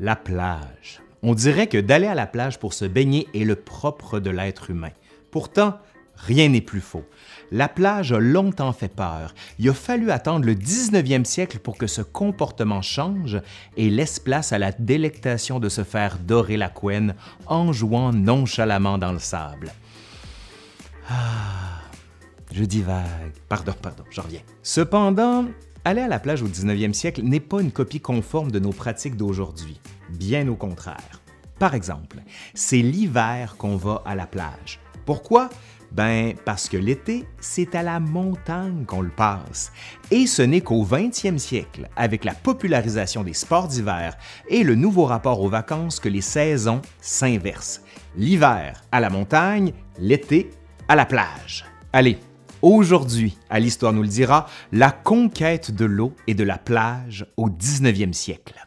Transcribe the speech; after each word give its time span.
La 0.00 0.14
plage. 0.14 1.00
On 1.22 1.34
dirait 1.34 1.66
que 1.66 1.78
d'aller 1.78 2.06
à 2.06 2.14
la 2.14 2.26
plage 2.26 2.60
pour 2.60 2.72
se 2.72 2.84
baigner 2.84 3.26
est 3.34 3.44
le 3.44 3.56
propre 3.56 4.20
de 4.20 4.30
l'être 4.30 4.70
humain. 4.70 4.92
Pourtant, 5.32 5.78
rien 6.14 6.48
n'est 6.48 6.60
plus 6.60 6.80
faux. 6.80 7.04
La 7.50 7.68
plage 7.68 8.12
a 8.12 8.20
longtemps 8.20 8.72
fait 8.72 8.94
peur. 8.94 9.34
Il 9.58 9.68
a 9.68 9.74
fallu 9.74 10.12
attendre 10.12 10.46
le 10.46 10.54
19e 10.54 11.24
siècle 11.24 11.58
pour 11.58 11.76
que 11.76 11.88
ce 11.88 12.02
comportement 12.02 12.80
change 12.80 13.40
et 13.76 13.90
laisse 13.90 14.20
place 14.20 14.52
à 14.52 14.58
la 14.58 14.70
délectation 14.70 15.58
de 15.58 15.68
se 15.68 15.82
faire 15.82 16.18
dorer 16.18 16.56
la 16.56 16.68
couenne 16.68 17.16
en 17.46 17.72
jouant 17.72 18.12
nonchalamment 18.12 18.98
dans 18.98 19.12
le 19.12 19.18
sable. 19.18 19.72
Ah, 21.10 21.80
je 22.52 22.64
divague. 22.64 23.32
Pardon, 23.48 23.74
pardon, 23.82 24.04
j'en 24.10 24.22
reviens. 24.22 24.42
Cependant, 24.62 25.46
aller 25.88 26.02
à 26.02 26.08
la 26.08 26.18
plage 26.18 26.42
au 26.42 26.48
19e 26.48 26.92
siècle 26.92 27.22
n'est 27.22 27.40
pas 27.40 27.62
une 27.62 27.72
copie 27.72 28.00
conforme 28.00 28.50
de 28.50 28.58
nos 28.58 28.72
pratiques 28.72 29.16
d'aujourd'hui. 29.16 29.80
Bien 30.10 30.46
au 30.48 30.54
contraire. 30.54 31.22
Par 31.58 31.74
exemple, 31.74 32.18
c'est 32.54 32.82
l'hiver 32.82 33.56
qu'on 33.56 33.76
va 33.76 34.02
à 34.04 34.14
la 34.14 34.26
plage. 34.26 34.80
Pourquoi? 35.06 35.48
Ben, 35.90 36.34
parce 36.44 36.68
que 36.68 36.76
l'été, 36.76 37.24
c'est 37.40 37.74
à 37.74 37.82
la 37.82 38.00
montagne 38.00 38.84
qu'on 38.84 39.00
le 39.00 39.08
passe. 39.08 39.72
Et 40.10 40.26
ce 40.26 40.42
n'est 40.42 40.60
qu'au 40.60 40.84
20e 40.84 41.38
siècle, 41.38 41.88
avec 41.96 42.24
la 42.24 42.34
popularisation 42.34 43.24
des 43.24 43.32
sports 43.32 43.68
d'hiver 43.68 44.18
et 44.50 44.64
le 44.64 44.74
nouveau 44.74 45.06
rapport 45.06 45.40
aux 45.40 45.48
vacances, 45.48 46.00
que 46.00 46.10
les 46.10 46.20
saisons 46.20 46.82
s'inversent. 47.00 47.82
L'hiver 48.14 48.84
à 48.92 49.00
la 49.00 49.08
montagne, 49.08 49.72
l'été 49.98 50.50
à 50.86 50.96
la 50.96 51.06
plage. 51.06 51.64
Allez, 51.94 52.18
aujourd'hui, 52.62 53.36
à 53.50 53.60
l'Histoire 53.60 53.92
nous 53.92 54.02
le 54.02 54.08
dira, 54.08 54.46
la 54.72 54.90
conquête 54.90 55.70
de 55.70 55.84
l'eau 55.84 56.12
et 56.26 56.34
de 56.34 56.44
la 56.44 56.58
plage 56.58 57.26
au 57.36 57.48
19e 57.48 58.12
siècle. 58.12 58.66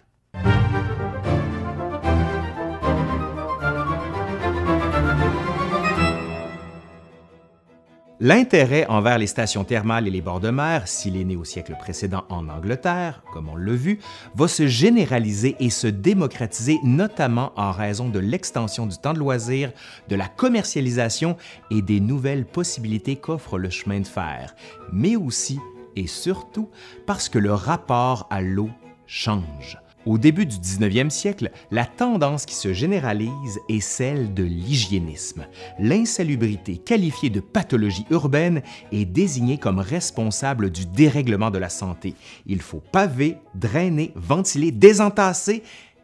L'intérêt 8.24 8.86
envers 8.86 9.18
les 9.18 9.26
stations 9.26 9.64
thermales 9.64 10.08
et 10.08 10.12
les 10.12 10.22
bords 10.22 10.40
de 10.40 10.52
mer, 10.52 10.88
s'il 10.88 11.18
est 11.18 11.24
né 11.24 11.36
au 11.36 11.44
siècle 11.44 11.76
précédent 11.80 12.24
en 12.30 12.50
Angleterre, 12.50 13.24
comme 13.34 13.50
on 13.50 13.56
l'a 13.56 13.74
vu, 13.74 13.98
va 14.36 14.48
se 14.48 14.68
généraliser 14.68 15.56
et 15.60 15.72
se 15.72 15.88
démocratiser 15.88 16.78
notamment 16.84 17.52
en 17.56 17.72
raison 17.72 18.10
de 18.10 18.20
l'extension 18.20 18.86
du 18.86 18.96
temps 18.96 19.14
de 19.14 19.18
loisir, 19.18 19.72
de 20.08 20.16
la 20.16 20.28
commercialisation 20.28 21.36
et 21.72 21.82
des 21.82 22.00
nouvelles 22.00 22.46
possibilités 22.46 23.16
qu'offre 23.16 23.58
le 23.58 23.72
chemin 23.72 24.02
de 24.02 24.08
fer, 24.08 24.54
mais 24.94 25.16
aussi 25.16 25.58
et 25.96 26.06
surtout 26.06 26.70
parce 27.08 27.28
que 27.28 27.40
le 27.40 27.56
rapport 27.56 28.28
à 28.30 28.44
l'eau 28.44 28.70
change. 29.08 29.80
Au 30.08 30.18
début 30.18 30.48
du 30.48 30.56
19e 30.56 31.12
siècle, 31.12 31.52
la 31.70 31.86
tendance 31.86 32.46
qui 32.46 32.56
se 32.56 32.74
généralise 32.74 33.60
est 33.70 33.82
celle 33.82 34.34
de 34.34 34.44
l'hygiénisme. 34.44 35.46
L'insalubrité, 35.78 36.78
qualifiée 36.78 37.30
de 37.30 37.40
pathologie 37.40 38.06
urbaine, 38.10 38.64
est 38.92 39.06
désignée 39.06 39.60
comme 39.60 39.78
responsable 39.78 40.72
du 40.72 40.88
dérèglement 40.88 41.52
de 41.52 41.60
la 41.60 41.70
santé. 41.70 42.16
Il 42.48 42.62
faut 42.62 42.82
paver, 42.92 43.38
drainer, 43.54 44.12
ventiler, 44.16 44.72
désentasser 44.72 45.62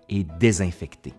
et 0.09 0.25
désinfecter. 0.39 1.13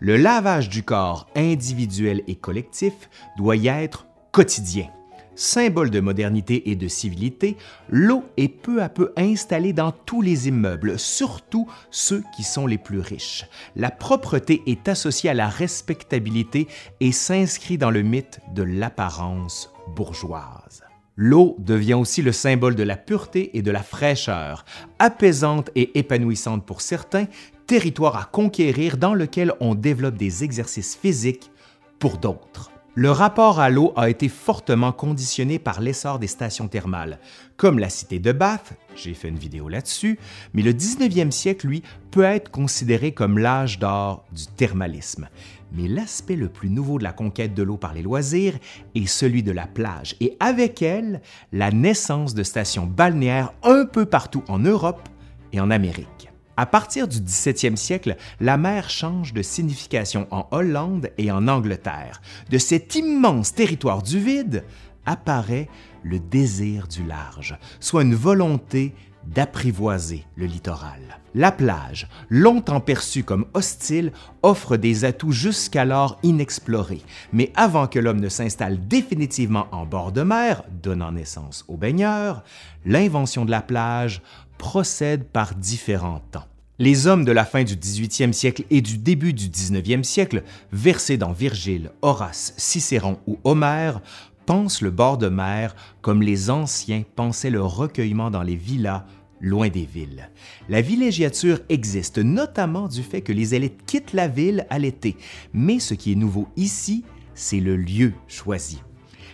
Le 0.00 0.16
lavage 0.16 0.68
du 0.68 0.82
corps 0.82 1.28
individuel 1.36 2.22
et 2.26 2.34
collectif 2.34 3.08
doit 3.38 3.56
y 3.56 3.68
être 3.68 4.06
quotidien. 4.32 4.88
Symbole 5.36 5.90
de 5.90 6.00
modernité 6.00 6.70
et 6.70 6.76
de 6.76 6.88
civilité, 6.88 7.58
l'eau 7.90 8.24
est 8.38 8.48
peu 8.48 8.82
à 8.82 8.88
peu 8.88 9.12
installée 9.18 9.74
dans 9.74 9.92
tous 9.92 10.22
les 10.22 10.48
immeubles, 10.48 10.98
surtout 10.98 11.68
ceux 11.90 12.22
qui 12.34 12.42
sont 12.42 12.66
les 12.66 12.78
plus 12.78 13.00
riches. 13.00 13.44
La 13.76 13.90
propreté 13.90 14.62
est 14.66 14.88
associée 14.88 15.28
à 15.28 15.34
la 15.34 15.48
respectabilité 15.48 16.68
et 17.00 17.12
s'inscrit 17.12 17.76
dans 17.76 17.90
le 17.90 18.00
mythe 18.00 18.40
de 18.54 18.62
l'apparence 18.62 19.70
bourgeoise. 19.94 20.82
L'eau 21.16 21.56
devient 21.58 21.94
aussi 21.94 22.22
le 22.22 22.32
symbole 22.32 22.74
de 22.74 22.82
la 22.82 22.96
pureté 22.96 23.56
et 23.58 23.62
de 23.62 23.70
la 23.70 23.82
fraîcheur, 23.82 24.64
apaisante 24.98 25.70
et 25.74 25.98
épanouissante 25.98 26.64
pour 26.64 26.80
certains, 26.80 27.26
territoire 27.66 28.16
à 28.16 28.24
conquérir 28.24 28.96
dans 28.96 29.14
lequel 29.14 29.52
on 29.60 29.74
développe 29.74 30.16
des 30.16 30.44
exercices 30.44 30.96
physiques 30.96 31.50
pour 31.98 32.16
d'autres. 32.16 32.70
Le 32.98 33.10
rapport 33.10 33.60
à 33.60 33.68
l'eau 33.68 33.92
a 33.94 34.08
été 34.08 34.30
fortement 34.30 34.90
conditionné 34.90 35.58
par 35.58 35.82
l'essor 35.82 36.18
des 36.18 36.26
stations 36.26 36.66
thermales, 36.66 37.18
comme 37.58 37.78
la 37.78 37.90
cité 37.90 38.20
de 38.20 38.32
Bath, 38.32 38.72
j'ai 38.94 39.12
fait 39.12 39.28
une 39.28 39.36
vidéo 39.36 39.68
là-dessus, 39.68 40.18
mais 40.54 40.62
le 40.62 40.72
19e 40.72 41.30
siècle, 41.30 41.66
lui, 41.66 41.82
peut 42.10 42.22
être 42.22 42.50
considéré 42.50 43.12
comme 43.12 43.36
l'âge 43.36 43.78
d'or 43.78 44.24
du 44.32 44.46
thermalisme. 44.46 45.28
Mais 45.72 45.88
l'aspect 45.88 46.36
le 46.36 46.48
plus 46.48 46.70
nouveau 46.70 46.96
de 46.96 47.04
la 47.04 47.12
conquête 47.12 47.52
de 47.52 47.62
l'eau 47.62 47.76
par 47.76 47.92
les 47.92 48.00
loisirs 48.00 48.58
est 48.94 49.06
celui 49.06 49.42
de 49.42 49.52
la 49.52 49.66
plage, 49.66 50.16
et 50.20 50.34
avec 50.40 50.80
elle, 50.80 51.20
la 51.52 51.70
naissance 51.72 52.32
de 52.32 52.44
stations 52.44 52.86
balnéaires 52.86 53.52
un 53.62 53.84
peu 53.84 54.06
partout 54.06 54.42
en 54.48 54.58
Europe 54.58 55.06
et 55.52 55.60
en 55.60 55.70
Amérique. 55.70 56.30
À 56.58 56.64
partir 56.64 57.06
du 57.06 57.18
17e 57.18 57.76
siècle, 57.76 58.16
la 58.40 58.56
mer 58.56 58.88
change 58.88 59.34
de 59.34 59.42
signification 59.42 60.26
en 60.30 60.46
Hollande 60.52 61.10
et 61.18 61.30
en 61.30 61.48
Angleterre. 61.48 62.22
De 62.50 62.56
cet 62.56 62.94
immense 62.94 63.54
territoire 63.54 64.02
du 64.02 64.18
vide 64.18 64.64
apparaît 65.04 65.68
le 66.02 66.18
désir 66.18 66.88
du 66.88 67.04
large, 67.04 67.58
soit 67.78 68.02
une 68.02 68.14
volonté 68.14 68.94
d'apprivoiser 69.26 70.24
le 70.36 70.46
littoral. 70.46 71.00
La 71.34 71.52
plage, 71.52 72.08
longtemps 72.30 72.80
perçue 72.80 73.24
comme 73.24 73.46
hostile, 73.54 74.12
offre 74.42 74.76
des 74.76 75.04
atouts 75.04 75.32
jusqu'alors 75.32 76.18
inexplorés, 76.22 77.02
mais 77.32 77.52
avant 77.54 77.86
que 77.86 77.98
l'homme 77.98 78.20
ne 78.20 78.28
s'installe 78.28 78.86
définitivement 78.88 79.66
en 79.72 79.84
bord 79.84 80.12
de 80.12 80.22
mer, 80.22 80.62
donnant 80.82 81.12
naissance 81.12 81.64
aux 81.68 81.76
baigneurs, 81.76 82.42
l'invention 82.84 83.44
de 83.44 83.50
la 83.50 83.62
plage 83.62 84.22
procède 84.58 85.24
par 85.24 85.54
différents 85.54 86.22
temps. 86.30 86.46
Les 86.78 87.06
hommes 87.06 87.24
de 87.24 87.32
la 87.32 87.46
fin 87.46 87.64
du 87.64 87.74
18e 87.74 88.32
siècle 88.32 88.64
et 88.70 88.82
du 88.82 88.98
début 88.98 89.32
du 89.32 89.48
19e 89.48 90.02
siècle, 90.02 90.42
versés 90.72 91.16
dans 91.16 91.32
Virgile, 91.32 91.90
Horace, 92.02 92.52
Cicéron 92.58 93.18
ou 93.26 93.38
Homère, 93.44 94.02
pensent 94.46 94.80
le 94.80 94.90
bord 94.90 95.18
de 95.18 95.28
mer 95.28 95.76
comme 96.00 96.22
les 96.22 96.50
anciens 96.50 97.02
pensaient 97.16 97.50
le 97.50 97.62
recueillement 97.62 98.30
dans 98.30 98.42
les 98.42 98.56
villas 98.56 99.04
loin 99.40 99.68
des 99.68 99.84
villes. 99.84 100.30
La 100.68 100.80
villégiature 100.80 101.60
existe 101.68 102.18
notamment 102.18 102.88
du 102.88 103.02
fait 103.02 103.20
que 103.20 103.32
les 103.32 103.54
élites 103.54 103.84
quittent 103.84 104.14
la 104.14 104.28
ville 104.28 104.66
à 104.70 104.78
l'été, 104.78 105.16
mais 105.52 105.78
ce 105.78 105.94
qui 105.94 106.12
est 106.12 106.16
nouveau 106.16 106.48
ici, 106.56 107.04
c'est 107.34 107.60
le 107.60 107.76
lieu 107.76 108.14
choisi 108.28 108.80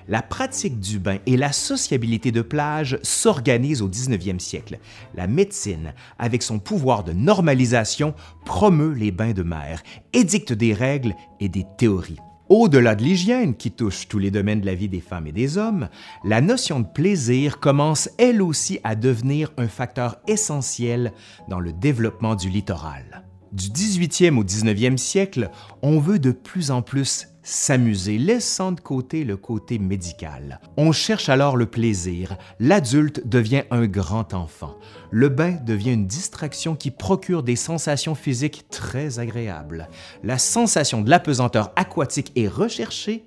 la 0.08 0.22
pratique 0.22 0.80
du 0.80 0.98
bain 0.98 1.18
et 1.26 1.36
la 1.36 1.52
sociabilité 1.52 2.32
de 2.32 2.42
plage 2.42 2.98
s'organisent 3.02 3.82
au 3.82 3.88
19e 3.88 4.38
siècle. 4.38 4.78
La 5.14 5.26
médecine, 5.26 5.94
avec 6.18 6.42
son 6.42 6.58
pouvoir 6.58 7.04
de 7.04 7.12
normalisation, 7.12 8.14
promeut 8.44 8.92
les 8.92 9.10
bains 9.10 9.32
de 9.32 9.42
mer, 9.42 9.82
édicte 10.12 10.52
des 10.52 10.74
règles 10.74 11.14
et 11.40 11.48
des 11.48 11.66
théories. 11.78 12.18
Au-delà 12.48 12.94
de 12.94 13.02
l'hygiène 13.02 13.54
qui 13.54 13.70
touche 13.70 14.08
tous 14.08 14.18
les 14.18 14.30
domaines 14.30 14.60
de 14.60 14.66
la 14.66 14.74
vie 14.74 14.88
des 14.88 15.00
femmes 15.00 15.26
et 15.26 15.32
des 15.32 15.58
hommes, 15.58 15.88
la 16.24 16.40
notion 16.40 16.80
de 16.80 16.86
plaisir 16.86 17.60
commence 17.60 18.10
elle 18.18 18.42
aussi 18.42 18.78
à 18.84 18.94
devenir 18.94 19.52
un 19.56 19.68
facteur 19.68 20.16
essentiel 20.26 21.12
dans 21.48 21.60
le 21.60 21.72
développement 21.72 22.34
du 22.34 22.48
littoral. 22.50 23.24
Du 23.52 23.68
18e 23.68 24.38
au 24.38 24.44
19e 24.44 24.96
siècle, 24.96 25.50
on 25.82 25.98
veut 25.98 26.18
de 26.18 26.32
plus 26.32 26.70
en 26.70 26.82
plus 26.82 27.31
s'amuser, 27.42 28.18
laissant 28.18 28.72
de 28.72 28.80
côté 28.80 29.24
le 29.24 29.36
côté 29.36 29.78
médical. 29.78 30.60
On 30.76 30.92
cherche 30.92 31.28
alors 31.28 31.56
le 31.56 31.66
plaisir. 31.66 32.36
L'adulte 32.60 33.26
devient 33.26 33.64
un 33.70 33.86
grand 33.86 34.34
enfant. 34.34 34.76
Le 35.10 35.28
bain 35.28 35.58
devient 35.64 35.92
une 35.92 36.06
distraction 36.06 36.74
qui 36.74 36.90
procure 36.90 37.42
des 37.42 37.56
sensations 37.56 38.14
physiques 38.14 38.66
très 38.70 39.18
agréables. 39.18 39.88
La 40.22 40.38
sensation 40.38 41.02
de 41.02 41.10
l'apesanteur 41.10 41.72
aquatique 41.76 42.32
est 42.36 42.48
recherchée 42.48 43.24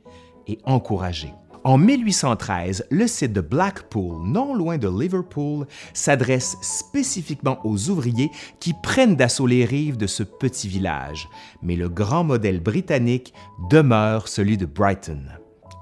et 0.48 0.60
encouragée. 0.64 1.34
En 1.66 1.80
1813, 1.80 2.86
le 2.92 3.08
site 3.08 3.34
de 3.34 3.42
Blackpool, 3.42 4.22
non 4.24 4.54
loin 4.54 4.78
de 4.78 4.88
Liverpool, 4.88 5.66
s'adresse 5.96 6.58
spécifiquement 6.62 7.58
aux 7.64 7.90
ouvriers 7.90 8.30
qui 8.60 8.74
prennent 8.84 9.16
d'assaut 9.16 9.48
les 9.48 9.66
rives 9.66 9.98
de 9.98 10.06
ce 10.06 10.22
petit 10.22 10.68
village, 10.68 11.28
mais 11.64 11.76
le 11.76 11.90
grand 11.90 12.24
modèle 12.24 12.60
britannique 12.60 13.34
demeure 13.72 14.28
celui 14.28 14.58
de 14.58 14.68
Brighton. 14.68 15.24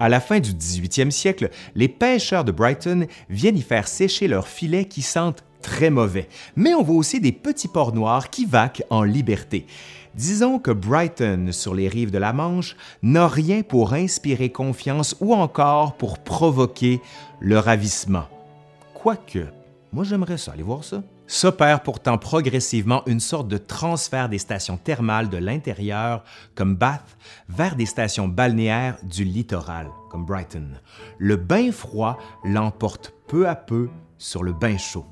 À 0.00 0.08
la 0.08 0.20
fin 0.20 0.40
du 0.40 0.52
18e 0.52 1.10
siècle, 1.10 1.50
les 1.74 1.88
pêcheurs 1.88 2.44
de 2.44 2.52
Brighton 2.52 3.06
viennent 3.28 3.58
y 3.58 3.62
faire 3.62 3.86
sécher 3.86 4.26
leurs 4.26 4.48
filets 4.48 4.86
qui 4.86 5.02
sentent 5.02 5.44
très 5.60 5.90
mauvais, 5.90 6.28
mais 6.56 6.72
on 6.72 6.82
voit 6.82 6.96
aussi 6.96 7.20
des 7.20 7.32
petits 7.32 7.68
porcs 7.68 7.94
noirs 7.94 8.30
qui 8.30 8.46
vaquent 8.46 8.84
en 8.88 9.02
liberté. 9.02 9.66
Disons 10.16 10.60
que 10.60 10.70
Brighton, 10.70 11.48
sur 11.50 11.74
les 11.74 11.88
rives 11.88 12.12
de 12.12 12.18
la 12.18 12.32
Manche, 12.32 12.76
n'a 13.02 13.26
rien 13.26 13.62
pour 13.62 13.94
inspirer 13.94 14.50
confiance 14.50 15.16
ou 15.20 15.34
encore 15.34 15.96
pour 15.96 16.20
provoquer 16.20 17.00
le 17.40 17.58
ravissement. 17.58 18.26
Quoique, 18.94 19.46
moi 19.92 20.04
j'aimerais 20.04 20.38
ça, 20.38 20.52
aller 20.52 20.62
voir 20.62 20.84
ça. 20.84 21.02
s'opère 21.26 21.82
pourtant 21.82 22.16
progressivement 22.16 23.02
une 23.06 23.18
sorte 23.18 23.48
de 23.48 23.58
transfert 23.58 24.28
des 24.28 24.38
stations 24.38 24.76
thermales 24.76 25.30
de 25.30 25.36
l'intérieur, 25.36 26.22
comme 26.54 26.76
Bath, 26.76 27.16
vers 27.48 27.74
des 27.74 27.86
stations 27.86 28.28
balnéaires 28.28 28.98
du 29.02 29.24
littoral, 29.24 29.88
comme 30.10 30.24
Brighton. 30.24 30.74
Le 31.18 31.34
bain 31.34 31.72
froid 31.72 32.18
l'emporte 32.44 33.14
peu 33.26 33.48
à 33.48 33.56
peu 33.56 33.88
sur 34.16 34.44
le 34.44 34.52
bain 34.52 34.78
chaud. 34.78 35.06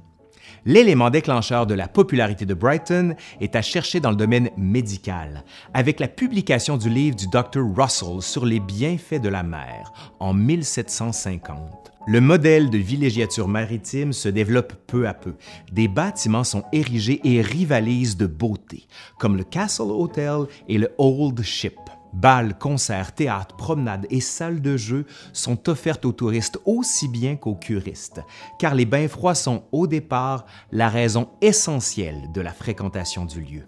L'élément 0.64 1.10
déclencheur 1.10 1.66
de 1.66 1.74
la 1.74 1.88
popularité 1.88 2.46
de 2.46 2.54
Brighton 2.54 3.16
est 3.40 3.56
à 3.56 3.62
chercher 3.62 3.98
dans 3.98 4.10
le 4.10 4.16
domaine 4.16 4.50
médical, 4.56 5.42
avec 5.74 5.98
la 5.98 6.06
publication 6.06 6.76
du 6.76 6.88
livre 6.88 7.16
du 7.16 7.26
Dr. 7.26 7.62
Russell 7.76 8.22
sur 8.22 8.46
les 8.46 8.60
bienfaits 8.60 9.20
de 9.20 9.28
la 9.28 9.42
mer 9.42 9.92
en 10.20 10.32
1750. 10.34 11.92
Le 12.06 12.20
modèle 12.20 12.70
de 12.70 12.78
villégiature 12.78 13.48
maritime 13.48 14.12
se 14.12 14.28
développe 14.28 14.74
peu 14.86 15.08
à 15.08 15.14
peu. 15.14 15.34
Des 15.72 15.88
bâtiments 15.88 16.44
sont 16.44 16.64
érigés 16.72 17.20
et 17.24 17.40
rivalisent 17.40 18.16
de 18.16 18.26
beauté, 18.26 18.86
comme 19.18 19.36
le 19.36 19.44
Castle 19.44 19.90
Hotel 19.90 20.46
et 20.68 20.78
le 20.78 20.90
Old 20.98 21.42
Ship. 21.42 21.78
Bals, 22.12 22.54
concerts, 22.58 23.14
théâtres, 23.14 23.56
promenades 23.56 24.06
et 24.10 24.20
salles 24.20 24.60
de 24.60 24.76
jeu 24.76 25.06
sont 25.32 25.68
offertes 25.68 26.04
aux 26.04 26.12
touristes 26.12 26.58
aussi 26.66 27.08
bien 27.08 27.36
qu'aux 27.36 27.54
curistes, 27.54 28.20
car 28.58 28.74
les 28.74 28.84
bains 28.84 29.08
froids 29.08 29.34
sont 29.34 29.64
au 29.72 29.86
départ 29.86 30.44
la 30.70 30.88
raison 30.88 31.28
essentielle 31.40 32.30
de 32.34 32.40
la 32.40 32.52
fréquentation 32.52 33.24
du 33.24 33.40
lieu. 33.40 33.62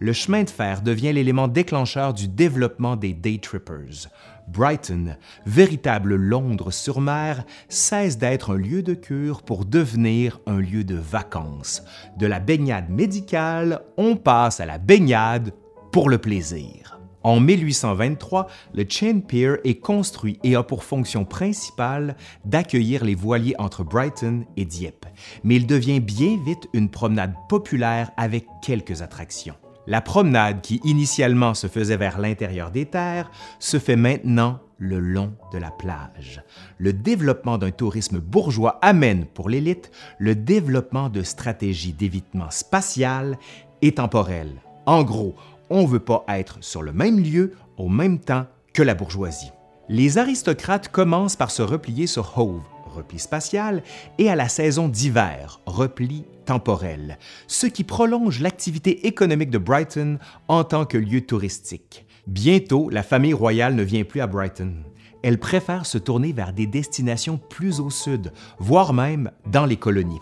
Le 0.00 0.12
chemin 0.12 0.44
de 0.44 0.50
fer 0.50 0.82
devient 0.82 1.12
l'élément 1.12 1.48
déclencheur 1.48 2.14
du 2.14 2.28
développement 2.28 2.94
des 2.94 3.14
day 3.14 3.38
trippers. 3.38 4.08
Brighton, 4.46 5.16
véritable 5.44 6.14
Londres 6.14 6.70
sur 6.70 7.00
mer, 7.00 7.44
cesse 7.68 8.16
d'être 8.16 8.54
un 8.54 8.58
lieu 8.58 8.82
de 8.82 8.94
cure 8.94 9.42
pour 9.42 9.64
devenir 9.64 10.40
un 10.46 10.60
lieu 10.60 10.84
de 10.84 10.94
vacances. 10.94 11.82
De 12.16 12.26
la 12.26 12.38
baignade 12.38 12.88
médicale, 12.90 13.82
on 13.96 14.16
passe 14.16 14.60
à 14.60 14.66
la 14.66 14.78
baignade 14.78 15.52
pour 15.90 16.08
le 16.08 16.18
plaisir. 16.18 16.97
En 17.22 17.40
1823, 17.40 18.46
le 18.74 18.84
Chain 18.88 19.20
Pier 19.20 19.56
est 19.64 19.80
construit 19.80 20.38
et 20.44 20.54
a 20.54 20.62
pour 20.62 20.84
fonction 20.84 21.24
principale 21.24 22.16
d'accueillir 22.44 23.04
les 23.04 23.16
voiliers 23.16 23.56
entre 23.58 23.82
Brighton 23.82 24.44
et 24.56 24.64
Dieppe, 24.64 25.06
mais 25.42 25.56
il 25.56 25.66
devient 25.66 26.00
bien 26.00 26.38
vite 26.44 26.68
une 26.72 26.90
promenade 26.90 27.34
populaire 27.48 28.10
avec 28.16 28.46
quelques 28.62 29.02
attractions. 29.02 29.56
La 29.88 30.00
promenade 30.02 30.60
qui 30.60 30.80
initialement 30.84 31.54
se 31.54 31.66
faisait 31.66 31.96
vers 31.96 32.18
l'intérieur 32.18 32.70
des 32.70 32.84
terres 32.84 33.30
se 33.58 33.78
fait 33.78 33.96
maintenant 33.96 34.60
le 34.76 35.00
long 35.00 35.32
de 35.50 35.58
la 35.58 35.70
plage. 35.70 36.42
Le 36.76 36.92
développement 36.92 37.58
d'un 37.58 37.70
tourisme 37.70 38.20
bourgeois 38.20 38.78
amène 38.82 39.24
pour 39.24 39.48
l'élite 39.48 39.90
le 40.18 40.34
développement 40.34 41.08
de 41.08 41.22
stratégies 41.22 41.94
d'évitement 41.94 42.50
spatial 42.50 43.38
et 43.82 43.92
temporel. 43.92 44.60
En 44.86 45.02
gros, 45.04 45.34
on 45.70 45.82
ne 45.82 45.88
veut 45.88 46.00
pas 46.00 46.24
être 46.28 46.58
sur 46.60 46.82
le 46.82 46.92
même 46.92 47.20
lieu 47.20 47.54
au 47.76 47.88
même 47.88 48.18
temps 48.18 48.46
que 48.72 48.82
la 48.82 48.94
bourgeoisie. 48.94 49.50
Les 49.88 50.18
aristocrates 50.18 50.88
commencent 50.88 51.36
par 51.36 51.50
se 51.50 51.62
replier 51.62 52.06
sur 52.06 52.36
Hove, 52.38 52.60
repli 52.94 53.18
spatial, 53.18 53.82
et 54.18 54.30
à 54.30 54.36
la 54.36 54.48
saison 54.48 54.88
d'hiver, 54.88 55.60
repli 55.66 56.24
temporel, 56.44 57.18
ce 57.46 57.66
qui 57.66 57.84
prolonge 57.84 58.40
l'activité 58.40 59.06
économique 59.06 59.50
de 59.50 59.58
Brighton 59.58 60.18
en 60.48 60.64
tant 60.64 60.84
que 60.84 60.98
lieu 60.98 61.22
touristique. 61.22 62.06
Bientôt, 62.26 62.90
la 62.90 63.02
famille 63.02 63.32
royale 63.32 63.74
ne 63.74 63.82
vient 63.82 64.04
plus 64.04 64.20
à 64.20 64.26
Brighton. 64.26 64.74
Elle 65.22 65.38
préfère 65.38 65.86
se 65.86 65.98
tourner 65.98 66.32
vers 66.32 66.52
des 66.52 66.66
destinations 66.66 67.38
plus 67.38 67.80
au 67.80 67.90
sud, 67.90 68.32
voire 68.58 68.92
même 68.92 69.30
dans 69.46 69.66
les 69.66 69.76
colonies. 69.76 70.20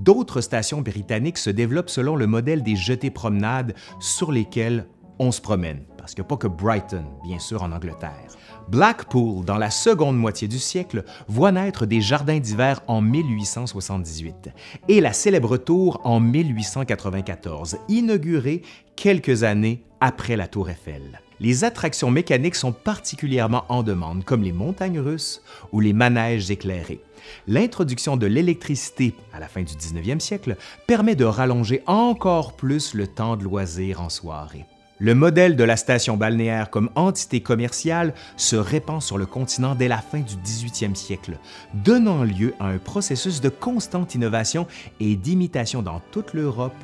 D'autres 0.00 0.40
stations 0.40 0.80
britanniques 0.82 1.38
se 1.38 1.50
développent 1.50 1.90
selon 1.90 2.16
le 2.16 2.26
modèle 2.26 2.62
des 2.62 2.76
jetées 2.76 3.10
promenades 3.10 3.74
sur 4.00 4.32
lesquelles 4.32 4.86
on 5.22 5.30
se 5.30 5.40
promène, 5.40 5.84
parce 5.96 6.14
que 6.14 6.22
pas 6.22 6.36
que 6.36 6.48
Brighton, 6.48 7.04
bien 7.22 7.38
sûr, 7.38 7.62
en 7.62 7.70
Angleterre. 7.70 8.36
Blackpool, 8.68 9.44
dans 9.44 9.56
la 9.56 9.70
seconde 9.70 10.18
moitié 10.18 10.48
du 10.48 10.58
siècle, 10.58 11.04
voit 11.28 11.52
naître 11.52 11.86
des 11.86 12.00
jardins 12.00 12.40
d'hiver 12.40 12.80
en 12.88 13.00
1878 13.00 14.48
et 14.88 15.00
la 15.00 15.12
célèbre 15.12 15.58
tour 15.58 16.00
en 16.02 16.18
1894, 16.18 17.78
inaugurée 17.88 18.62
quelques 18.96 19.44
années 19.44 19.84
après 20.00 20.36
la 20.36 20.48
tour 20.48 20.68
Eiffel. 20.70 21.20
Les 21.38 21.62
attractions 21.62 22.10
mécaniques 22.10 22.56
sont 22.56 22.72
particulièrement 22.72 23.64
en 23.68 23.84
demande, 23.84 24.24
comme 24.24 24.42
les 24.42 24.52
montagnes 24.52 25.00
russes 25.00 25.42
ou 25.70 25.78
les 25.78 25.92
manèges 25.92 26.50
éclairés. 26.50 27.00
L'introduction 27.46 28.16
de 28.16 28.26
l'électricité 28.26 29.14
à 29.32 29.38
la 29.38 29.46
fin 29.46 29.62
du 29.62 29.74
19e 29.74 30.18
siècle 30.18 30.56
permet 30.88 31.14
de 31.14 31.24
rallonger 31.24 31.82
encore 31.86 32.54
plus 32.54 32.94
le 32.94 33.06
temps 33.06 33.36
de 33.36 33.44
loisir 33.44 34.00
en 34.00 34.08
soirée. 34.08 34.66
Le 35.02 35.16
modèle 35.16 35.56
de 35.56 35.64
la 35.64 35.76
station 35.76 36.16
balnéaire 36.16 36.70
comme 36.70 36.88
entité 36.94 37.40
commerciale 37.40 38.14
se 38.36 38.54
répand 38.54 39.02
sur 39.02 39.18
le 39.18 39.26
continent 39.26 39.74
dès 39.74 39.88
la 39.88 39.98
fin 39.98 40.20
du 40.20 40.36
18e 40.36 40.94
siècle, 40.94 41.38
donnant 41.74 42.22
lieu 42.22 42.54
à 42.60 42.66
un 42.66 42.78
processus 42.78 43.40
de 43.40 43.48
constante 43.48 44.14
innovation 44.14 44.68
et 45.00 45.16
d'imitation 45.16 45.82
dans 45.82 46.00
toute 46.12 46.34
l'Europe 46.34 46.76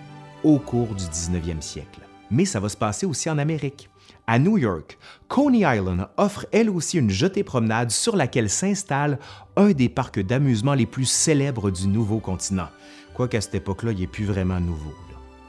au 0.43 0.59
cours 0.59 0.97
du 0.97 1.05
19e 1.05 1.61
siècle. 1.61 2.00
Mais 2.32 2.44
ça 2.44 2.59
va 2.59 2.69
se 2.69 2.76
passer 2.76 3.06
aussi 3.06 3.31
en 3.31 3.38
Amérique. 3.38 3.88
À 4.26 4.41
New 4.41 4.59
York, 4.59 4.99
Coney 5.29 5.61
Island 5.61 6.09
offre 6.17 6.44
elle 6.50 6.71
aussi 6.71 6.99
une 6.99 7.11
jetée 7.11 7.44
promenade 7.44 7.93
sur 7.93 8.17
laquelle 8.17 8.50
s'installe 8.50 9.21
un 9.55 9.71
des 9.71 9.88
parcs 9.88 10.19
d'amusement 10.19 10.75
les 10.75 10.87
plus 10.87 11.09
célèbres 11.09 11.71
du 11.71 11.87
nouveau 11.87 12.19
continent. 12.19 12.67
Quoiqu'à 13.14 13.41
cette 13.41 13.55
époque-là, 13.55 13.93
il 13.93 14.00
n'est 14.00 14.09
plus 14.09 14.25
vraiment 14.25 14.59
nouveau. 14.59 14.93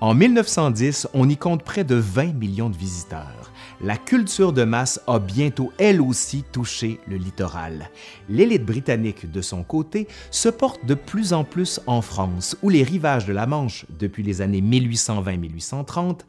En 0.01 0.13
1910, 0.13 1.09
on 1.13 1.27
y 1.27 1.35
compte 1.35 1.61
près 1.63 1.83
de 1.83 1.95
20 1.95 2.33
millions 2.33 2.69
de 2.69 2.77
visiteurs. 2.77 3.51
La 3.81 3.97
culture 3.97 4.53
de 4.53 4.63
masse 4.63 5.01
a 5.07 5.19
bientôt 5.19 5.73
elle 5.77 5.99
aussi 5.99 6.45
touché 6.53 7.01
le 7.05 7.17
littoral. 7.17 7.89
L'élite 8.29 8.65
britannique, 8.65 9.29
de 9.29 9.41
son 9.41 9.61
côté, 9.63 10.07
se 10.31 10.47
porte 10.47 10.85
de 10.85 10.93
plus 10.93 11.33
en 11.33 11.43
plus 11.43 11.81
en 11.85 12.01
France, 12.01 12.55
où 12.61 12.69
les 12.69 12.83
rivages 12.83 13.25
de 13.25 13.33
la 13.33 13.45
Manche, 13.45 13.85
depuis 13.99 14.23
les 14.23 14.39
années 14.41 14.61
1820-1830, 14.61 16.21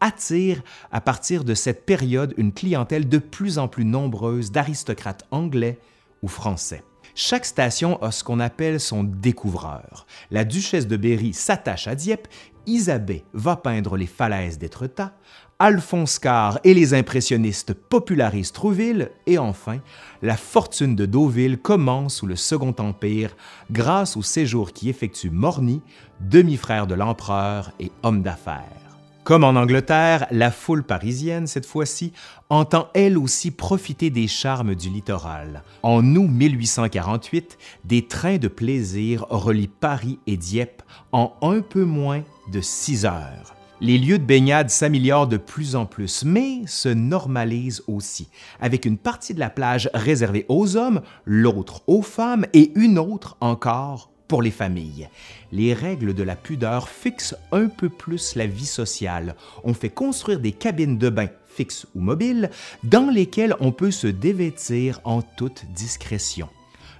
attirent 0.00 0.62
à 0.90 1.02
partir 1.02 1.44
de 1.44 1.52
cette 1.52 1.84
période 1.84 2.32
une 2.38 2.52
clientèle 2.52 3.10
de 3.10 3.18
plus 3.18 3.58
en 3.58 3.68
plus 3.68 3.84
nombreuse 3.84 4.52
d'aristocrates 4.52 5.26
anglais 5.30 5.78
ou 6.22 6.28
français. 6.28 6.82
Chaque 7.20 7.46
station 7.46 8.00
a 8.00 8.12
ce 8.12 8.22
qu'on 8.22 8.38
appelle 8.38 8.78
son 8.78 9.02
découvreur. 9.02 10.06
La 10.30 10.44
duchesse 10.44 10.86
de 10.86 10.96
Berry 10.96 11.34
s'attache 11.34 11.88
à 11.88 11.96
Dieppe 11.96 12.28
Isabelle 12.64 13.22
va 13.32 13.56
peindre 13.56 13.96
les 13.96 14.06
falaises 14.06 14.56
d'Étretat, 14.56 15.12
Alphonse 15.58 16.20
Carr 16.20 16.60
et 16.62 16.74
les 16.74 16.94
impressionnistes 16.94 17.74
popularisent 17.74 18.52
Trouville, 18.52 19.10
et 19.26 19.36
enfin, 19.36 19.80
la 20.22 20.36
fortune 20.36 20.94
de 20.94 21.06
Deauville 21.06 21.58
commence 21.58 22.18
sous 22.18 22.26
le 22.26 22.36
Second 22.36 22.76
Empire 22.78 23.34
grâce 23.72 24.16
au 24.16 24.22
séjour 24.22 24.72
qui 24.72 24.88
effectue 24.88 25.30
Morny, 25.30 25.82
demi-frère 26.20 26.86
de 26.86 26.94
l'empereur 26.94 27.72
et 27.80 27.90
homme 28.04 28.22
d'affaires. 28.22 28.87
Comme 29.28 29.44
en 29.44 29.56
Angleterre, 29.56 30.26
la 30.30 30.50
foule 30.50 30.82
parisienne, 30.82 31.46
cette 31.46 31.66
fois-ci, 31.66 32.14
entend 32.48 32.88
elle 32.94 33.18
aussi 33.18 33.50
profiter 33.50 34.08
des 34.08 34.26
charmes 34.26 34.74
du 34.74 34.88
littoral. 34.88 35.64
En 35.82 36.02
août 36.16 36.30
1848, 36.30 37.58
des 37.84 38.06
trains 38.06 38.38
de 38.38 38.48
plaisir 38.48 39.26
relient 39.28 39.68
Paris 39.68 40.18
et 40.26 40.38
Dieppe 40.38 40.80
en 41.12 41.34
un 41.42 41.60
peu 41.60 41.84
moins 41.84 42.22
de 42.50 42.62
six 42.62 43.04
heures. 43.04 43.54
Les 43.82 43.98
lieux 43.98 44.18
de 44.18 44.24
baignade 44.24 44.70
s'améliorent 44.70 45.28
de 45.28 45.36
plus 45.36 45.76
en 45.76 45.84
plus, 45.84 46.24
mais 46.24 46.62
se 46.66 46.88
normalisent 46.88 47.82
aussi, 47.86 48.30
avec 48.62 48.86
une 48.86 48.96
partie 48.96 49.34
de 49.34 49.40
la 49.40 49.50
plage 49.50 49.90
réservée 49.92 50.46
aux 50.48 50.78
hommes, 50.78 51.02
l'autre 51.26 51.82
aux 51.86 52.00
femmes 52.00 52.46
et 52.54 52.72
une 52.76 52.98
autre 52.98 53.36
encore 53.42 54.10
pour 54.28 54.42
les 54.42 54.50
familles. 54.50 55.08
Les 55.50 55.74
règles 55.74 56.14
de 56.14 56.22
la 56.22 56.36
pudeur 56.36 56.88
fixent 56.88 57.34
un 57.50 57.68
peu 57.68 57.88
plus 57.88 58.36
la 58.36 58.46
vie 58.46 58.66
sociale. 58.66 59.34
On 59.64 59.74
fait 59.74 59.90
construire 59.90 60.38
des 60.38 60.52
cabines 60.52 60.98
de 60.98 61.08
bain 61.08 61.28
fixes 61.58 61.86
ou 61.96 62.00
mobiles 62.00 62.50
dans 62.84 63.10
lesquelles 63.10 63.56
on 63.58 63.72
peut 63.72 63.90
se 63.90 64.06
dévêtir 64.06 65.00
en 65.02 65.22
toute 65.22 65.64
discrétion. 65.74 66.48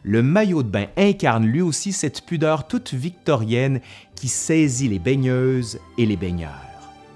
Le 0.02 0.22
maillot 0.22 0.62
de 0.62 0.68
bain 0.68 0.86
incarne 0.96 1.46
lui 1.46 1.60
aussi 1.60 1.92
cette 1.92 2.22
pudeur 2.22 2.66
toute 2.66 2.94
victorienne 2.94 3.80
qui 4.16 4.28
saisit 4.28 4.88
les 4.88 4.98
baigneuses 4.98 5.78
et 5.96 6.06
les 6.06 6.16
baigneurs. 6.16 6.67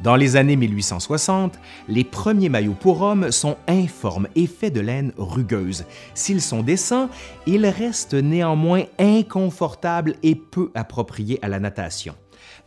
Dans 0.03 0.17
les 0.17 0.35
années 0.35 0.57
1860, 0.57 1.61
les 1.89 2.03
premiers 2.03 2.49
maillots 2.49 2.75
pour 2.75 3.03
hommes 3.03 3.31
sont 3.31 3.57
informes 3.69 4.27
et 4.35 4.49
faits 4.49 4.75
de 4.75 4.81
laine 4.81 5.13
rugueuse. 5.17 5.85
S'ils 6.15 6.41
sont 6.41 6.65
décents, 6.65 7.09
ils 7.47 7.67
restent 7.67 8.15
néanmoins 8.15 8.83
inconfortables 8.99 10.17
et 10.25 10.35
peu 10.35 10.73
appropriés 10.75 11.39
à 11.43 11.49
la 11.49 11.61
natation. 11.61 12.17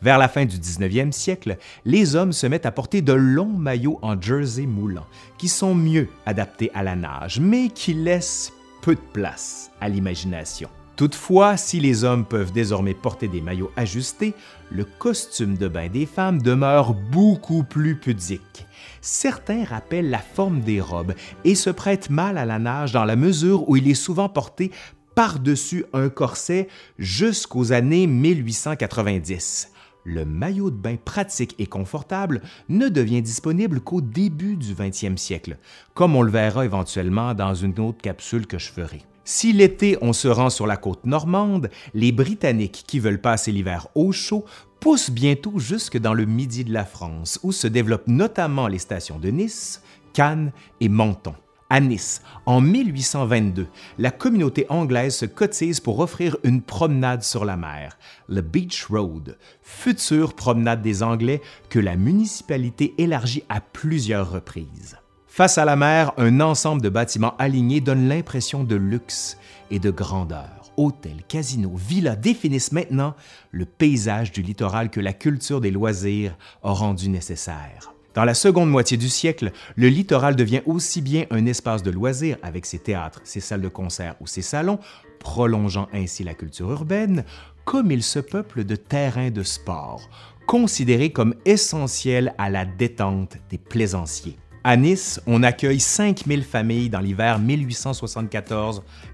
Vers 0.00 0.16
la 0.16 0.28
fin 0.28 0.46
du 0.46 0.56
19e 0.56 1.12
siècle, 1.12 1.58
les 1.84 2.16
hommes 2.16 2.32
se 2.32 2.46
mettent 2.46 2.64
à 2.64 2.72
porter 2.72 3.02
de 3.02 3.12
longs 3.12 3.44
maillots 3.46 3.98
en 4.00 4.18
jersey 4.18 4.64
moulant, 4.64 5.06
qui 5.36 5.48
sont 5.48 5.74
mieux 5.74 6.08
adaptés 6.24 6.70
à 6.74 6.82
la 6.82 6.96
nage, 6.96 7.38
mais 7.38 7.68
qui 7.68 7.92
laissent 7.92 8.50
peu 8.80 8.94
de 8.94 9.00
place 9.12 9.70
à 9.80 9.90
l'imagination. 9.90 10.70
Toutefois, 10.96 11.58
si 11.58 11.78
les 11.78 12.04
hommes 12.04 12.24
peuvent 12.24 12.52
désormais 12.52 12.94
porter 12.94 13.28
des 13.28 13.42
maillots 13.42 13.70
ajustés, 13.76 14.32
le 14.70 14.84
costume 14.84 15.56
de 15.58 15.68
bain 15.68 15.88
des 15.88 16.06
femmes 16.06 16.40
demeure 16.40 16.94
beaucoup 16.94 17.64
plus 17.64 17.96
pudique. 17.96 18.66
Certains 19.02 19.64
rappellent 19.64 20.08
la 20.08 20.18
forme 20.18 20.60
des 20.60 20.80
robes 20.80 21.14
et 21.44 21.54
se 21.54 21.68
prêtent 21.68 22.08
mal 22.08 22.38
à 22.38 22.46
la 22.46 22.58
nage 22.58 22.92
dans 22.92 23.04
la 23.04 23.14
mesure 23.14 23.68
où 23.68 23.76
il 23.76 23.88
est 23.90 23.94
souvent 23.94 24.30
porté 24.30 24.72
par-dessus 25.14 25.84
un 25.92 26.08
corset 26.08 26.66
jusqu'aux 26.98 27.72
années 27.72 28.06
1890. 28.06 29.72
Le 30.04 30.24
maillot 30.24 30.70
de 30.70 30.76
bain 30.76 30.96
pratique 31.04 31.54
et 31.58 31.66
confortable 31.66 32.40
ne 32.70 32.88
devient 32.88 33.22
disponible 33.22 33.80
qu'au 33.80 34.00
début 34.00 34.56
du 34.56 34.72
20e 34.72 35.18
siècle, 35.18 35.58
comme 35.94 36.16
on 36.16 36.22
le 36.22 36.30
verra 36.30 36.64
éventuellement 36.64 37.34
dans 37.34 37.54
une 37.54 37.78
autre 37.80 38.00
capsule 38.00 38.46
que 38.46 38.58
je 38.58 38.70
ferai. 38.70 39.02
Si 39.28 39.52
l'été 39.52 39.98
on 40.02 40.12
se 40.12 40.28
rend 40.28 40.50
sur 40.50 40.68
la 40.68 40.76
côte 40.76 41.04
normande, 41.04 41.68
les 41.94 42.12
Britanniques 42.12 42.84
qui 42.86 43.00
veulent 43.00 43.20
passer 43.20 43.50
l'hiver 43.50 43.88
au 43.96 44.12
chaud 44.12 44.44
poussent 44.78 45.10
bientôt 45.10 45.58
jusque 45.58 45.98
dans 45.98 46.14
le 46.14 46.26
midi 46.26 46.62
de 46.62 46.72
la 46.72 46.84
France, 46.84 47.40
où 47.42 47.50
se 47.50 47.66
développent 47.66 48.06
notamment 48.06 48.68
les 48.68 48.78
stations 48.78 49.18
de 49.18 49.30
Nice, 49.30 49.82
Cannes 50.12 50.52
et 50.80 50.88
Menton. 50.88 51.34
À 51.68 51.80
Nice, 51.80 52.22
en 52.46 52.60
1822, 52.60 53.66
la 53.98 54.12
communauté 54.12 54.64
anglaise 54.68 55.16
se 55.16 55.26
cotise 55.26 55.80
pour 55.80 55.98
offrir 55.98 56.36
une 56.44 56.62
promenade 56.62 57.24
sur 57.24 57.44
la 57.44 57.56
mer, 57.56 57.98
le 58.28 58.42
Beach 58.42 58.84
Road, 58.84 59.36
future 59.60 60.34
promenade 60.34 60.82
des 60.82 61.02
Anglais 61.02 61.42
que 61.68 61.80
la 61.80 61.96
municipalité 61.96 62.94
élargit 62.96 63.42
à 63.48 63.60
plusieurs 63.60 64.30
reprises. 64.30 64.96
Face 65.36 65.58
à 65.58 65.66
la 65.66 65.76
mer, 65.76 66.12
un 66.16 66.40
ensemble 66.40 66.80
de 66.80 66.88
bâtiments 66.88 67.36
alignés 67.36 67.82
donne 67.82 68.08
l'impression 68.08 68.64
de 68.64 68.74
luxe 68.74 69.36
et 69.70 69.78
de 69.78 69.90
grandeur. 69.90 70.72
Hôtels, 70.78 71.24
casinos, 71.28 71.76
villas 71.76 72.16
définissent 72.16 72.72
maintenant 72.72 73.14
le 73.50 73.66
paysage 73.66 74.32
du 74.32 74.40
littoral 74.40 74.88
que 74.88 74.98
la 74.98 75.12
culture 75.12 75.60
des 75.60 75.70
loisirs 75.70 76.38
a 76.62 76.70
rendu 76.70 77.10
nécessaire. 77.10 77.92
Dans 78.14 78.24
la 78.24 78.32
seconde 78.32 78.70
moitié 78.70 78.96
du 78.96 79.10
siècle, 79.10 79.52
le 79.74 79.88
littoral 79.88 80.36
devient 80.36 80.62
aussi 80.64 81.02
bien 81.02 81.26
un 81.30 81.44
espace 81.44 81.82
de 81.82 81.90
loisirs 81.90 82.38
avec 82.42 82.64
ses 82.64 82.78
théâtres, 82.78 83.20
ses 83.24 83.40
salles 83.40 83.60
de 83.60 83.68
concert 83.68 84.14
ou 84.22 84.26
ses 84.26 84.40
salons, 84.40 84.78
prolongeant 85.18 85.88
ainsi 85.92 86.24
la 86.24 86.32
culture 86.32 86.70
urbaine, 86.70 87.26
comme 87.66 87.90
il 87.90 88.02
se 88.02 88.20
peuple 88.20 88.64
de 88.64 88.74
terrains 88.74 89.30
de 89.30 89.42
sport, 89.42 90.08
considérés 90.46 91.12
comme 91.12 91.34
essentiels 91.44 92.34
à 92.38 92.48
la 92.48 92.64
détente 92.64 93.36
des 93.50 93.58
plaisanciers. 93.58 94.38
À 94.68 94.76
Nice, 94.76 95.20
on 95.28 95.44
accueille 95.44 95.78
5000 95.78 96.42
familles 96.42 96.90
dans 96.90 96.98
l'hiver 96.98 97.38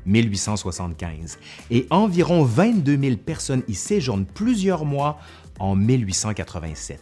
1874-1875 0.07 1.37
et 1.71 1.87
environ 1.91 2.43
22 2.43 2.99
000 2.99 3.17
personnes 3.19 3.63
y 3.69 3.75
séjournent 3.75 4.25
plusieurs 4.25 4.87
mois 4.87 5.19
en 5.59 5.77
1887. 5.77 6.99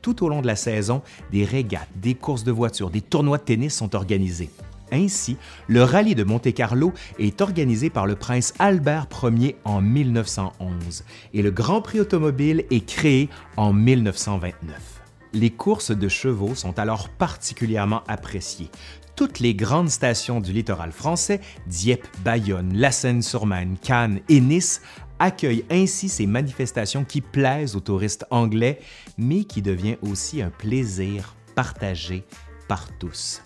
Tout 0.00 0.24
au 0.24 0.30
long 0.30 0.40
de 0.40 0.46
la 0.46 0.56
saison, 0.56 1.02
des 1.30 1.44
régates, 1.44 1.90
des 1.96 2.14
courses 2.14 2.44
de 2.44 2.52
voitures, 2.52 2.88
des 2.88 3.02
tournois 3.02 3.36
de 3.36 3.42
tennis 3.42 3.74
sont 3.74 3.94
organisés. 3.94 4.48
Ainsi, 4.90 5.36
le 5.66 5.82
rallye 5.82 6.14
de 6.14 6.24
Monte-Carlo 6.24 6.94
est 7.18 7.42
organisé 7.42 7.90
par 7.90 8.06
le 8.06 8.14
prince 8.14 8.54
Albert 8.58 9.06
Ier 9.22 9.56
en 9.64 9.82
1911 9.82 11.04
et 11.34 11.42
le 11.42 11.50
Grand 11.50 11.82
Prix 11.82 12.00
automobile 12.00 12.64
est 12.70 12.86
créé 12.86 13.28
en 13.58 13.74
1929. 13.74 14.95
Les 15.36 15.50
courses 15.50 15.90
de 15.90 16.08
chevaux 16.08 16.54
sont 16.54 16.78
alors 16.78 17.10
particulièrement 17.10 18.02
appréciées. 18.08 18.70
Toutes 19.16 19.38
les 19.38 19.54
grandes 19.54 19.90
stations 19.90 20.40
du 20.40 20.50
littoral 20.50 20.92
français, 20.92 21.42
Dieppe, 21.66 22.06
Bayonne, 22.24 22.72
La 22.74 22.90
Seine-sur-Marne, 22.90 23.76
Cannes 23.82 24.20
et 24.30 24.40
Nice, 24.40 24.80
accueillent 25.18 25.66
ainsi 25.70 26.08
ces 26.08 26.26
manifestations 26.26 27.04
qui 27.04 27.20
plaisent 27.20 27.76
aux 27.76 27.80
touristes 27.80 28.24
anglais, 28.30 28.80
mais 29.18 29.44
qui 29.44 29.60
devient 29.60 29.98
aussi 30.00 30.40
un 30.40 30.48
plaisir 30.48 31.34
partagé 31.54 32.24
par 32.66 32.88
tous. 32.96 33.42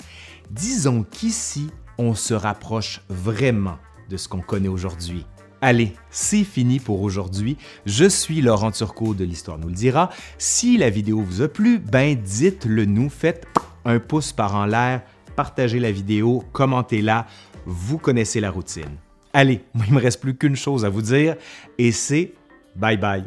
Disons 0.49 1.03
qu'ici, 1.03 1.71
on 1.99 2.15
se 2.15 2.35
rapproche 2.35 3.01
vraiment 3.09 3.79
de 4.09 4.17
ce 4.17 4.29
qu'on 4.29 4.43
connaît 4.43 4.69
aujourd'hui. 4.69 5.27
Allez, 5.63 5.93
c'est 6.11 6.45
fini 6.45 6.81
pour 6.81 7.03
aujourd'hui. 7.03 7.59
Je 7.85 8.09
suis 8.09 8.41
Laurent 8.41 8.71
Turcot 8.71 9.13
de 9.15 9.25
l'Histoire 9.25 9.59
nous 9.59 9.69
le 9.69 9.75
dira. 9.75 10.09
Si 10.39 10.79
la 10.79 10.89
vidéo 10.89 11.21
vous 11.21 11.43
a 11.43 11.49
plu, 11.49 11.79
ben 11.79 12.17
dites-le 12.17 12.87
nous, 12.87 13.11
faites 13.11 13.47
un 13.85 13.99
pouce 13.99 14.33
par 14.33 14.55
en 14.55 14.65
l'air, 14.65 15.03
partagez 15.37 15.79
la 15.79 15.93
vidéo, 15.93 16.45
commentez-la, 16.53 17.27
vous 17.67 17.99
connaissez 17.99 18.41
la 18.41 18.51
routine. 18.51 18.97
Allez, 19.35 19.61
il 19.87 19.93
me 19.93 20.01
reste 20.01 20.21
plus 20.21 20.35
qu'une 20.35 20.57
chose 20.57 20.85
à 20.85 20.89
vous 20.89 21.03
dire 21.03 21.37
et 21.77 21.93
c'est 21.93 22.33
bye 22.75 22.97
bye. 22.97 23.25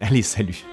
Allez, 0.00 0.22
salut. 0.22 0.64